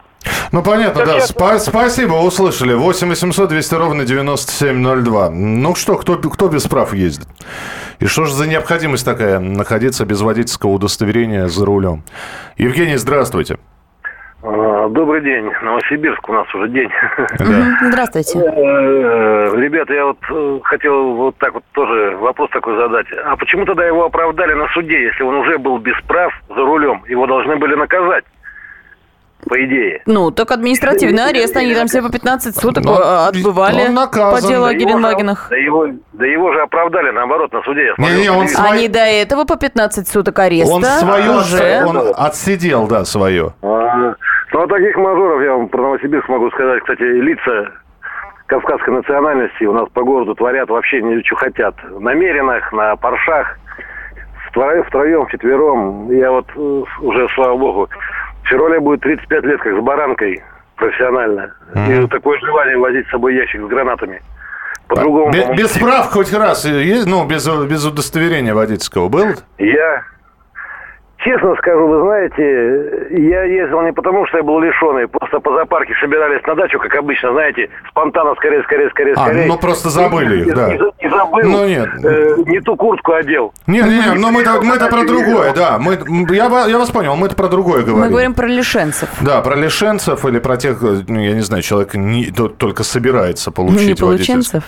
[0.51, 1.17] Ну, понятно, да.
[1.17, 2.73] Спа- спасибо, услышали.
[2.73, 5.29] 8 800 200 ровно 9702.
[5.31, 7.27] Ну что, кто, кто без прав ездит?
[7.99, 12.03] И что же за необходимость такая, находиться без водительского удостоверения за рулем?
[12.57, 13.57] Евгений, здравствуйте.
[14.43, 15.51] А, Добрый день.
[15.61, 16.89] Новосибирск у нас уже день.
[17.39, 17.77] Да.
[17.89, 18.39] Здравствуйте.
[18.39, 23.05] Э, Ребята, я вот э, хотел вот так вот тоже вопрос такой задать.
[23.23, 27.03] А почему тогда его оправдали на суде, если он уже был без прав за рулем?
[27.07, 28.23] Его должны были наказать,
[29.47, 30.01] по идее.
[30.05, 34.65] Ну, так административный арест, они там все по 15 суток Но э, отбывали по делу
[34.65, 35.47] о Да его же- Геленвагенах.
[35.49, 37.85] Да его, да его же оправдали, наоборот, на суде.
[37.87, 41.85] Я смотрел Не-не, он свой- Они до этого по 15 суток ареста Он свое, уже...
[41.85, 43.53] он отсидел, да, свое.
[43.61, 44.13] А,
[44.53, 47.71] Ну, а таких мажоров, я вам про Новосибирск могу сказать, кстати, лица
[48.47, 51.73] кавказской национальности у нас по городу творят вообще не что хотят.
[51.99, 53.57] На Меринах, на Паршах,
[54.49, 56.11] втроем, втроем, вчетвером.
[56.11, 57.89] Я вот э, уже, слава богу,
[58.43, 60.43] в феврале будет 35 лет, как с баранкой
[60.75, 61.53] профессионально.
[61.87, 64.21] И такое желание возить с собой ящик с гранатами.
[64.87, 65.31] По-другому...
[65.31, 69.35] Без, без прав хоть раз, есть, ну, без, без удостоверения водительского был?
[69.57, 70.03] Я,
[71.23, 75.93] честно скажу, вы знаете, я ездил не потому, что я был лишенный, просто по зоопарке
[76.01, 79.45] собирались на дачу, как обычно, знаете, спонтанно, скорее, скорее, скорее, А, скорее.
[79.47, 80.73] ну просто забыли их, И- да.
[80.73, 81.39] И, и забыл.
[81.43, 81.89] Ну, нет.
[82.03, 83.53] Э, не ту куртку одел.
[83.67, 85.77] Не-не-не, но мы-то, мы-то про другое, да.
[85.79, 85.97] Мы,
[86.31, 87.99] я, я вас понял, мы-то про другое говорим.
[88.01, 89.09] Мы говорим про лишенцев.
[89.21, 92.83] Да, про лишенцев или про тех, э, ну, я не знаю, человек не, то- только
[92.83, 94.63] собирается получить Не полученцев.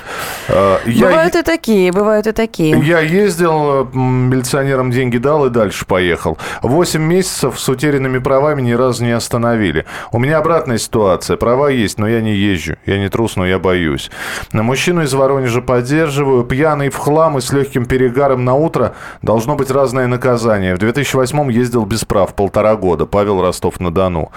[0.49, 2.77] Э, Я, Бывают и такие, бывают и такие.
[2.79, 6.37] я ездил, э, милиционерам деньги дал и дальше поехал.
[6.61, 9.85] Восемь месяцев с утерянными правами ни разу не остановили.
[10.11, 11.37] У меня обратная ситуация.
[11.37, 12.75] Права есть, но я не езжу.
[12.85, 14.11] Я не трус, но я боюсь.
[14.51, 16.43] На мужчину из Воронежа поддерживаю.
[16.43, 20.75] Пьяный в хлам и с легким перегаром на утро должно быть разное наказание.
[20.75, 23.05] В 2008 ездил без прав полтора года.
[23.05, 24.31] Павел Ростов-на-Дону.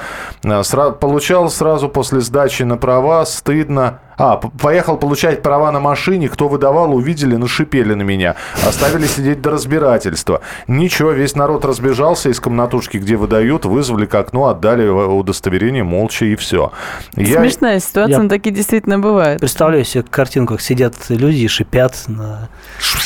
[0.45, 3.25] А, сра- Получал сразу после сдачи на права.
[3.27, 4.01] Стыдно.
[4.19, 6.29] А, поехал получать права на машине.
[6.29, 8.37] Кто выдавал, увидели, нашипели на меня.
[8.67, 10.41] Оставили сидеть до разбирательства.
[10.67, 13.67] Ничего, весь народ разбежался из комнатушки, где выдают.
[13.67, 16.73] Вызвали к окну, отдали удостоверение молча и все.
[17.15, 17.41] Я...
[17.41, 19.41] Смешная ситуация, Я- но такие действительно бывают.
[19.41, 22.49] Представляю себе картинку, как сидят люди и шипят на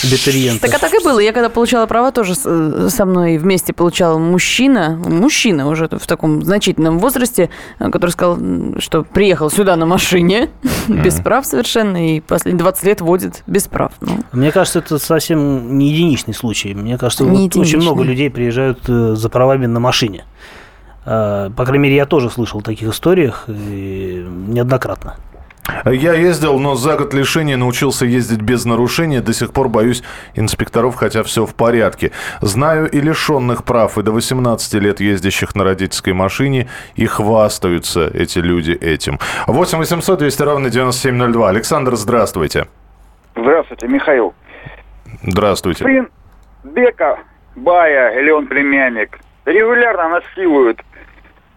[0.05, 0.67] абитуриента.
[0.67, 1.19] Так а так и было.
[1.19, 6.45] Я когда получала права, тоже э, со мной вместе получал мужчина, мужчина уже в таком
[6.45, 8.39] значительном возрасте, э, который сказал,
[8.79, 10.51] что приехал сюда на машине,
[11.05, 13.93] без прав совершенно, и последние 20 лет водит без прав.
[14.01, 16.75] Ну, Мне кажется, это совсем не единичный случай.
[16.75, 20.25] Мне кажется, Не вот очень много людей приезжают э, за правами на машине.
[21.05, 25.17] А, По крайней мере, я тоже слышал о таких историях и неоднократно.
[25.85, 29.21] Я ездил, но за год лишения научился ездить без нарушения.
[29.21, 30.03] До сих пор боюсь
[30.35, 32.13] инспекторов, хотя все в порядке.
[32.41, 38.39] Знаю и лишенных прав, и до 18 лет ездящих на родительской машине, и хвастаются эти
[38.39, 39.19] люди этим.
[39.47, 41.49] 8 800 200 ровно 9702.
[41.49, 42.67] Александр, здравствуйте.
[43.37, 44.35] Здравствуйте, Михаил.
[45.23, 45.85] Здравствуйте.
[45.85, 46.09] Сын
[46.65, 47.19] Бека
[47.57, 50.81] Бая, или он племянник, регулярно насилуют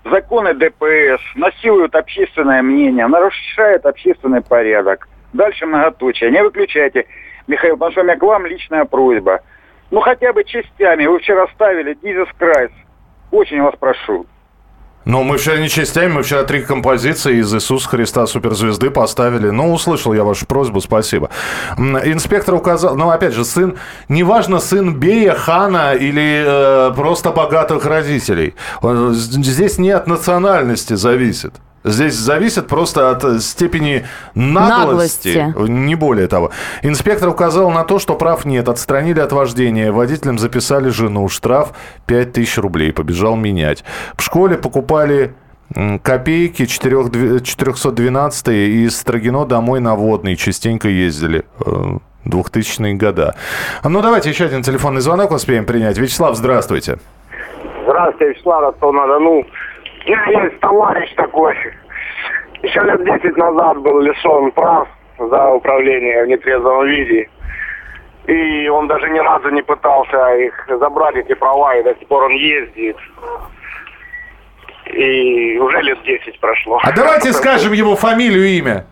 [0.05, 5.07] законы ДПС, насилуют общественное мнение, нарушают общественный порядок.
[5.33, 6.31] Дальше многоточие.
[6.31, 7.05] Не выключайте,
[7.47, 9.41] Михаил, потому что у меня к вам личная просьба.
[9.91, 11.05] Ну, хотя бы частями.
[11.05, 12.73] Вы вчера ставили Jesus Christ.
[13.31, 14.25] Очень вас прошу.
[15.05, 19.49] Но мы вчера не частями, мы вчера три композиции из Иисуса Христа суперзвезды поставили.
[19.49, 21.29] Ну, услышал я вашу просьбу, спасибо.
[21.77, 23.75] Инспектор указал, ну, опять же, сын,
[24.09, 28.55] неважно, сын Бея, хана или э, просто богатых родителей.
[28.81, 31.53] З- Здесь не от национальности зависит.
[31.83, 35.71] Здесь зависит просто от э, степени наглости, Наглости.
[35.71, 36.51] не более того.
[36.81, 39.91] Инспектор указал на то, что прав нет, отстранили от вождения.
[39.91, 41.73] Водителям записали жену, штраф
[42.05, 43.83] 5000 рублей, побежал менять.
[44.15, 45.33] В школе покупали
[46.03, 51.43] копейки 4, 412 и из Строгино домой на Водный частенько ездили.
[51.65, 53.35] э, 2000-е года.
[53.83, 55.97] Ну, давайте еще один телефонный звонок успеем принять.
[55.97, 56.99] Вячеслав, здравствуйте.
[57.85, 59.43] Здравствуйте, Вячеслав Ростов-на-Дону.
[60.05, 61.55] У меня есть товарищ такой.
[62.61, 64.87] Еще лет 10 назад был лишен прав
[65.19, 67.29] за управление в нетрезвом виде.
[68.27, 72.23] И он даже ни разу не пытался их забрать, эти права, и до сих пор
[72.23, 72.95] он ездит.
[74.85, 76.79] И уже лет 10 прошло.
[76.83, 78.85] А давайте скажем ему фамилию, имя.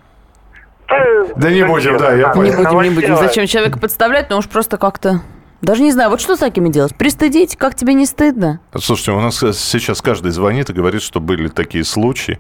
[1.35, 2.57] Да не будем, да, я не понял.
[2.57, 3.15] будем, не будем.
[3.15, 5.21] Зачем человека подставлять, но уж просто как-то...
[5.61, 6.95] Даже не знаю, вот что с такими делать?
[6.95, 7.55] Пристыдить?
[7.55, 8.59] Как тебе не стыдно?
[8.79, 12.39] Слушайте, у нас э, сейчас каждый звонит и говорит, что были такие случаи,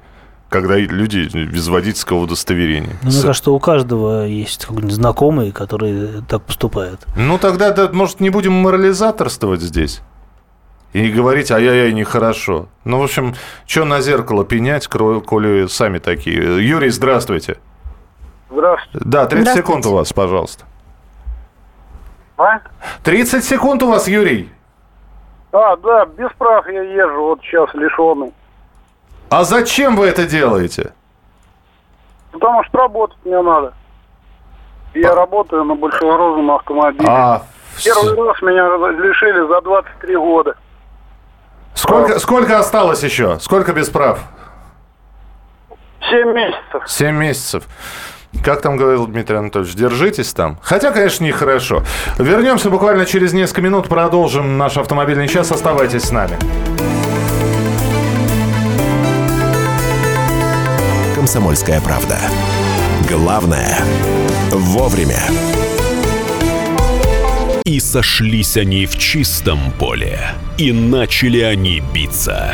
[0.49, 2.97] когда люди без водительского удостоверения.
[3.03, 7.05] Ну, мне кажется, у каждого есть какой-нибудь знакомый, который так поступает.
[7.15, 10.01] Ну, тогда, да, может, не будем морализаторствовать здесь?
[10.93, 12.67] И говорить, ай-яй-яй, нехорошо.
[12.83, 16.67] Ну, в общем, что на зеркало пенять, коли сами такие.
[16.67, 17.59] Юрий, здравствуйте.
[18.49, 19.05] Здравствуйте.
[19.07, 19.57] Да, 30 Здравствуйте.
[19.67, 20.65] секунд у вас, пожалуйста.
[22.41, 22.61] А?
[23.03, 24.49] 30 секунд у вас, Юрий.
[25.51, 28.33] А, да, без прав я езжу, вот сейчас лишенный.
[29.29, 30.93] А зачем вы это делаете?
[32.31, 33.73] Потому что работать мне надо.
[34.93, 37.07] Я работаю на большегрузном автомобиле.
[37.07, 37.43] А,
[37.83, 40.55] Первый раз меня лишили за 23 года.
[41.73, 43.39] Сколько, сколько осталось еще?
[43.39, 44.19] Сколько без прав?
[46.09, 46.83] 7 месяцев.
[46.85, 47.67] 7 месяцев.
[48.43, 50.57] Как там говорил Дмитрий Анатольевич, держитесь там.
[50.61, 51.83] Хотя, конечно, нехорошо.
[52.17, 55.51] Вернемся буквально через несколько минут, продолжим наш автомобильный час.
[55.51, 56.37] Оставайтесь с нами.
[61.15, 62.17] «Комсомольская правда».
[63.07, 63.77] Главное–
[64.51, 65.19] вовремя.
[67.63, 70.19] И сошлись они в чистом поле,
[70.57, 72.53] и начали они биться.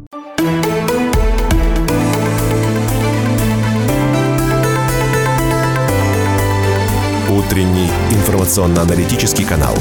[7.51, 9.75] Утренний информационно-аналитический канал.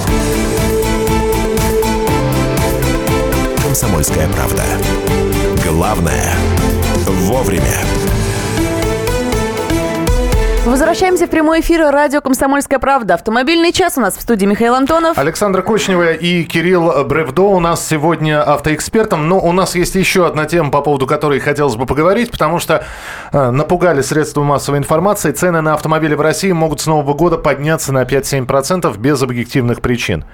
[3.63, 4.65] «Комсомольская правда».
[5.65, 6.35] Главное–
[7.07, 7.81] вовремя.
[10.67, 13.15] Возвращаемся в прямой эфир радио «Комсомольская правда».
[13.15, 15.17] Автомобильный час у нас в студии Михаил Антонов.
[15.17, 19.27] Александра Кочнева и Кирилл Бревдо у нас сегодня автоэкспертом.
[19.27, 22.85] Но у нас есть еще одна тема, по поводу которой хотелось бы поговорить, потому что
[23.33, 25.33] э, напугали средства массовой информации.
[25.33, 30.27] Цены на автомобили в России могут с Нового года подняться на 5-7% без объективных причин.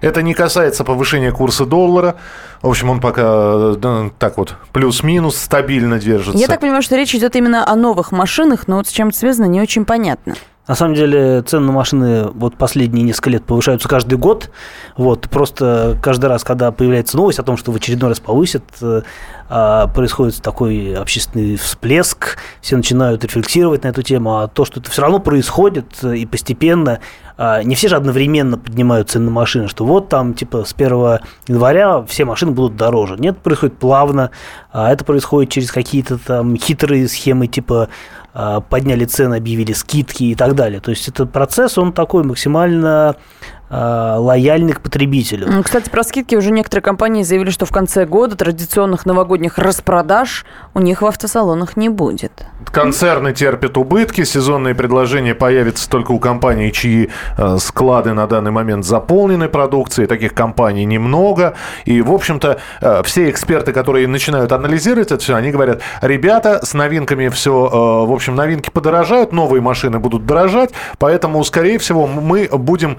[0.00, 2.16] Это не касается повышения курса доллара.
[2.62, 6.38] В общем, он пока да, так вот плюс-минус стабильно держится.
[6.38, 9.18] Я так понимаю, что речь идет именно о новых машинах, но вот с чем это
[9.18, 10.34] связано, не очень понятно.
[10.66, 14.50] На самом деле цены на машины вот последние несколько лет повышаются каждый год.
[14.96, 19.02] Вот, просто каждый раз, когда появляется новость о том, что в очередной раз повысят, э,
[19.50, 24.90] а, происходит такой общественный всплеск, все начинают рефлексировать на эту тему, а то, что это
[24.90, 27.00] все равно происходит э, и постепенно,
[27.36, 31.18] не все же одновременно поднимают цены на машины, что вот там типа с 1
[31.48, 33.16] января все машины будут дороже.
[33.18, 34.30] Нет, происходит плавно,
[34.72, 37.88] а это происходит через какие-то там хитрые схемы типа
[38.36, 40.80] а, подняли цены, объявили скидки и так далее.
[40.80, 43.14] То есть этот процесс, он такой максимально
[43.63, 45.62] а, лояльны к потребителю.
[45.62, 50.44] Кстати, про скидки уже некоторые компании заявили, что в конце года традиционных новогодних распродаж
[50.74, 52.32] у них в автосалонах не будет.
[52.70, 58.84] Концерны терпят убытки, сезонные предложения появятся только у компаний, чьи э, склады на данный момент
[58.84, 60.06] заполнены продукцией.
[60.08, 61.54] Таких компаний немного.
[61.84, 66.74] И, в общем-то, э, все эксперты, которые начинают анализировать это все, они говорят, ребята, с
[66.74, 72.48] новинками все, э, в общем, новинки подорожают, новые машины будут дорожать, поэтому, скорее всего, мы
[72.50, 72.98] будем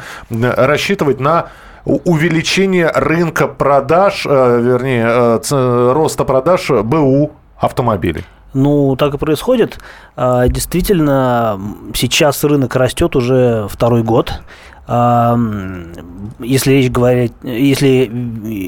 [0.65, 1.47] рассчитывать на
[1.85, 8.25] увеличение рынка продаж, э, вернее, э, роста продаж БУ автомобилей.
[8.53, 9.77] Ну, так и происходит.
[10.15, 11.59] А, действительно,
[11.93, 14.41] сейчас рынок растет уже второй год
[14.87, 18.05] если речь говорить, если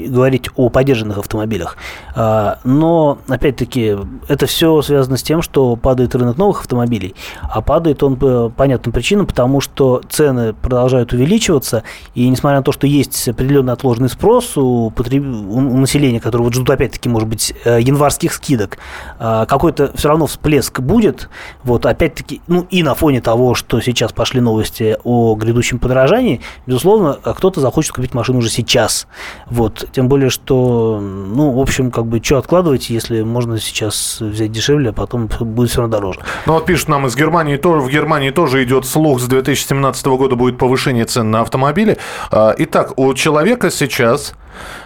[0.08, 1.76] говорить о поддержанных автомобилях.
[2.14, 3.96] А, но, опять-таки,
[4.26, 8.92] это все связано с тем, что падает рынок новых автомобилей, а падает он по понятным
[8.92, 11.82] причинам, потому что цены продолжают увеличиваться,
[12.14, 15.22] и несмотря на то, что есть определенный отложенный спрос у, потреб...
[15.22, 18.78] у населения, которое вот ждут, опять-таки, может быть, э, январских скидок,
[19.18, 21.28] а, какой-то все равно всплеск будет,
[21.62, 26.40] вот, опять-таки, ну, и на фоне того, что сейчас пошли новости о грядущем подорожании, подорожании,
[26.66, 29.06] безусловно, кто-то захочет купить машину уже сейчас.
[29.46, 29.84] Вот.
[29.92, 34.90] Тем более, что, ну, в общем, как бы, что откладывать, если можно сейчас взять дешевле,
[34.90, 36.20] а потом будет все равно дороже.
[36.46, 40.36] Ну, вот пишут нам из Германии, тоже, в Германии тоже идет слух, с 2017 года
[40.36, 41.98] будет повышение цен на автомобили.
[42.30, 44.34] А, итак, у человека сейчас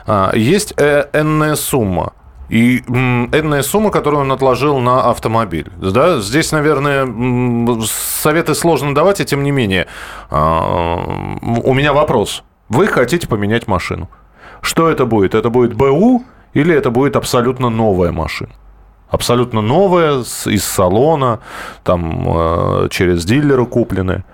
[0.06, 2.12] а, есть э, энная сумма.
[2.52, 2.84] И
[3.32, 5.70] энная сумма, которую он отложил на автомобиль.
[5.78, 6.20] Да?
[6.20, 7.06] Здесь, наверное,
[7.86, 9.86] советы сложно давать, и тем не менее.
[10.30, 10.98] А,
[11.40, 12.44] у меня вопрос.
[12.68, 14.10] Вы хотите поменять машину.
[14.60, 15.34] Что это будет?
[15.34, 18.52] Это будет БУ или это будет абсолютно новая машина?
[19.08, 21.40] Абсолютно новая, из салона,
[21.84, 24.26] там, э, через дилера купленная.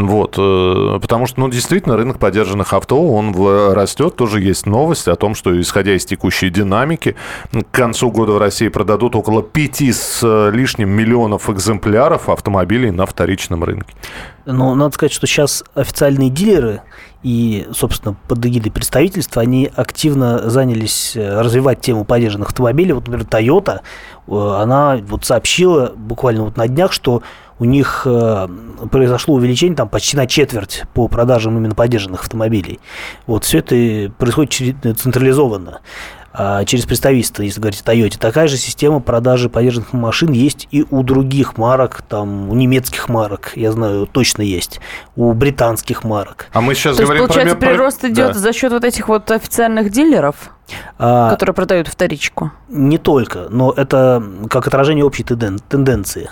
[0.00, 3.34] Вот, э, потому что, ну, действительно, рынок поддержанных авто, он
[3.72, 4.14] растет.
[4.14, 7.16] Тоже есть новость о том, что, исходя из текущей динамики,
[7.50, 13.06] к концу года в России продадут около 5 с э, лишним миллионов экземпляров автомобилей на
[13.06, 13.92] вторичном рынке.
[14.46, 16.82] Ну, надо сказать, что сейчас официальные дилеры
[17.24, 22.92] и, собственно, под эгидой представительства, они активно занялись э, развивать тему поддержанных автомобилей.
[22.92, 23.80] Вот, например, Toyota,
[24.28, 27.22] она вот сообщила буквально вот на днях, что
[27.58, 28.48] у них э,
[28.90, 32.80] произошло увеличение там почти на четверть по продажам именно поддержанных автомобилей.
[33.26, 35.80] Вот все это происходит централизованно
[36.40, 38.16] а через представительство, если говорить о Toyota.
[38.16, 43.52] Такая же система продажи поддержанных машин есть и у других марок, там, у немецких марок,
[43.56, 44.80] я знаю, точно есть,
[45.16, 46.46] у британских марок.
[46.52, 47.68] А мы сейчас То говорим есть, получается, про...
[47.68, 48.38] прирост идет да.
[48.38, 50.50] за счет вот этих вот официальных дилеров?
[50.98, 52.52] А, которые продают вторичку.
[52.68, 56.30] Не только, но это как отражение общей тенденции.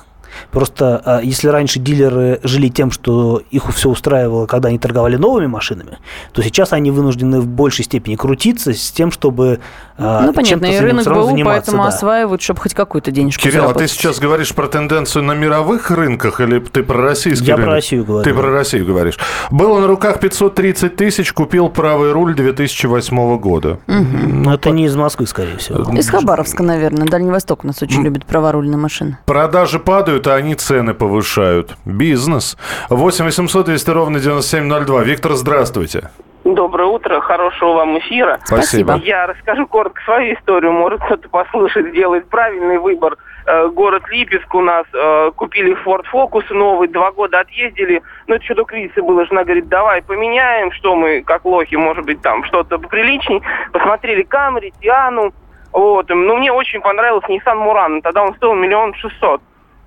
[0.51, 5.47] Просто а, если раньше дилеры жили тем, что их все устраивало, когда они торговали новыми
[5.47, 5.99] машинами,
[6.33, 9.61] то сейчас они вынуждены в большей степени крутиться с тем, чтобы
[9.99, 11.89] а, Ну, понятно, и рынок БУ заниматься, поэтому да.
[11.89, 13.91] осваивают, чтобы хоть какую-то денежку Кирилл, а ты заработать.
[13.91, 17.75] сейчас говоришь про тенденцию на мировых рынках или ты про российский Я про рынок?
[17.77, 18.25] Россию говорю.
[18.25, 19.19] Ты про Россию говоришь.
[19.51, 23.79] Было на руках 530 тысяч, купил правый руль 2008 года.
[23.87, 25.91] Но это не из Москвы, скорее всего.
[25.97, 27.07] Из Хабаровска, наверное.
[27.07, 29.19] Дальний Восток нас очень любит праворульные машины.
[29.27, 31.77] Продажи падают, а они цены повышают.
[31.85, 32.57] Бизнес.
[32.91, 35.03] 8 800 200 ровно 9702.
[35.03, 36.11] Виктор, здравствуйте.
[36.47, 38.39] Доброе утро, хорошего вам эфира.
[38.45, 38.95] Спасибо.
[39.03, 43.17] Я расскажу коротко свою историю, может кто-то послушает, сделает правильный выбор.
[43.47, 48.45] Э, Город Липецк у нас, э, купили Ford Focus новый, два года отъездили, ну это
[48.45, 52.45] еще до кризиса было, жена говорит, давай поменяем, что мы, как лохи, может быть, там
[52.45, 53.43] что-то поприличней.
[53.73, 55.33] Посмотрели Камри, Тиану,
[55.73, 59.41] вот, ну мне очень понравился Nissan Murano, тогда он стоил миллион шестьсот.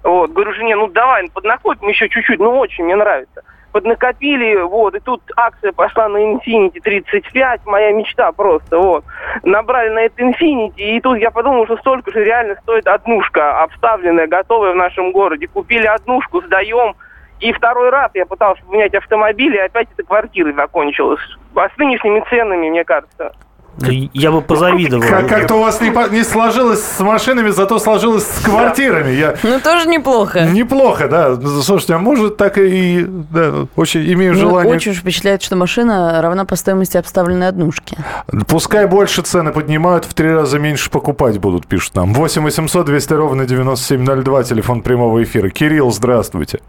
[0.04, 3.44] Вот, говорю жене, ну давай, поднакопим еще чуть-чуть, ну очень мне нравится.
[3.72, 9.04] Поднакопили, вот, и тут акция пошла на Infiniti 35, моя мечта просто, вот.
[9.44, 14.28] Набрали на это Infiniti, и тут я подумал, что столько же реально стоит однушка, обставленная,
[14.28, 15.48] готовая в нашем городе.
[15.48, 16.96] Купили однушку, сдаем,
[17.40, 21.22] и второй раз я пытался поменять автомобиль, и опять эта квартира закончилась.
[21.56, 23.34] А с нынешними ценами, мне кажется,
[24.14, 25.08] Я бы позавидовал.
[25.08, 29.12] Как- Как-то у вас не, не сложилось с машинами, зато сложилось с квартирами.
[29.12, 29.36] Я...
[29.44, 30.42] Ну, тоже неплохо.
[30.46, 31.36] Неплохо, да.
[31.62, 33.06] Слушайте, а может так и...
[33.08, 34.76] Да, очень имею Ну, желание...
[34.76, 37.98] очень уж впечатляет, что машина равна по стоимости обставленной однушки.
[38.48, 42.14] Пускай больше цены поднимают, в три раза меньше покупать будут, пишут нам.
[42.14, 45.50] 8 800 200 ровно 9702, телефон прямого эфира.
[45.50, 46.60] Кирилл, здравствуйте.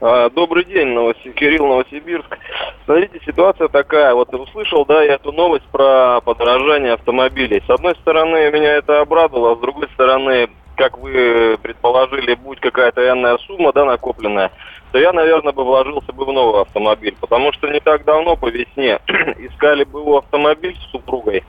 [0.00, 2.38] А, Добрый день, Новоси- Кирилл, Новосибирск.
[2.84, 4.14] Смотрите, ситуация такая.
[4.14, 7.62] Вот услышал, да, я эту новость про подорожание автомобилей.
[7.66, 13.08] С одной стороны, меня это обрадовало, а с другой стороны, как вы предположили, будь какая-то
[13.08, 14.52] энная сумма, да, накопленная,
[14.92, 17.16] то я, наверное, бы вложился бы в новый автомобиль.
[17.20, 19.00] Потому что не так давно, по весне,
[19.38, 21.42] искали бы автомобиль с супругой.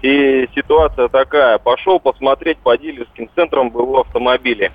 [0.00, 1.58] И ситуация такая.
[1.58, 4.72] Пошел посмотреть по дилерским центрам БУ автомобили.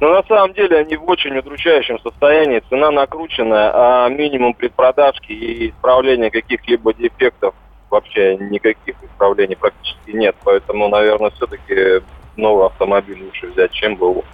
[0.00, 2.62] Но на самом деле они в очень удручающем состоянии.
[2.68, 7.54] Цена накрученная, а минимум предпродажки и исправления каких-либо дефектов
[7.88, 10.34] вообще никаких исправлений практически нет.
[10.44, 12.02] Поэтому, наверное, все-таки
[12.36, 14.24] новый автомобиль лучше взять, чем был.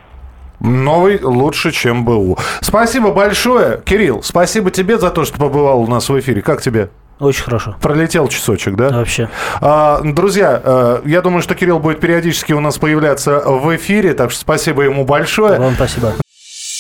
[0.61, 2.39] Новый лучше, чем БУ.
[2.61, 3.81] Спасибо большое.
[3.85, 6.43] Кирилл, спасибо тебе за то, что побывал у нас в эфире.
[6.43, 6.91] Как тебе?
[7.21, 7.77] Очень хорошо.
[7.81, 8.91] Пролетел часочек, да?
[8.91, 9.29] Вообще.
[9.61, 14.31] А, друзья, э, я думаю, что Кирилл будет периодически у нас появляться в эфире, так
[14.31, 15.59] что спасибо ему большое.
[15.59, 16.13] Вам спасибо.